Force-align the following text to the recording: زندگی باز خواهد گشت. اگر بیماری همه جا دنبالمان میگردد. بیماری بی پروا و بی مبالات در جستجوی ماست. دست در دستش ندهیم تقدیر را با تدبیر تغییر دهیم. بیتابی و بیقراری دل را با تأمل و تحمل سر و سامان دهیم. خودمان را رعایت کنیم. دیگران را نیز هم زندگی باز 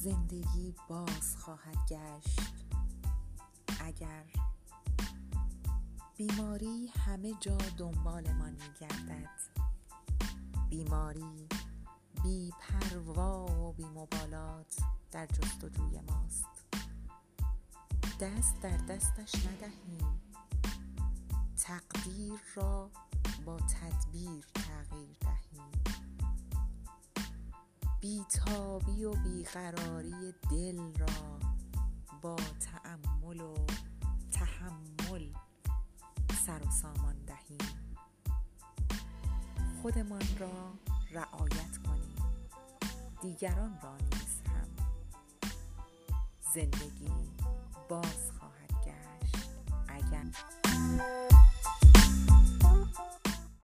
زندگی 0.00 0.74
باز 0.88 1.36
خواهد 1.36 1.76
گشت. 1.88 2.40
اگر 3.80 4.24
بیماری 6.16 6.86
همه 6.86 7.34
جا 7.40 7.56
دنبالمان 7.76 8.50
میگردد. 8.52 9.30
بیماری 10.70 11.48
بی 12.22 12.52
پروا 12.60 13.46
و 13.46 13.72
بی 13.72 13.84
مبالات 13.84 14.76
در 15.12 15.26
جستجوی 15.26 16.00
ماست. 16.00 16.46
دست 18.20 18.60
در 18.62 18.76
دستش 18.76 19.34
ندهیم 19.34 20.20
تقدیر 21.56 22.40
را 22.54 22.90
با 23.44 23.58
تدبیر 23.58 24.44
تغییر 24.54 25.16
دهیم. 25.20 25.29
بیتابی 28.00 29.04
و 29.04 29.14
بیقراری 29.14 30.34
دل 30.50 30.98
را 30.98 31.38
با 32.22 32.36
تأمل 32.36 33.40
و 33.40 33.54
تحمل 34.32 35.26
سر 36.46 36.62
و 36.66 36.70
سامان 36.70 37.16
دهیم. 37.26 37.58
خودمان 39.82 40.22
را 40.38 40.72
رعایت 41.12 41.76
کنیم. 41.86 42.16
دیگران 43.22 43.78
را 43.82 43.96
نیز 43.96 44.40
هم 44.46 44.68
زندگی 46.54 47.30
باز 47.88 48.19